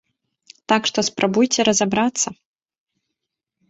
[0.73, 2.27] Так што спрабуйце разабрацца!